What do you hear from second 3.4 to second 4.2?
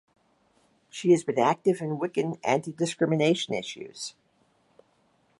issues.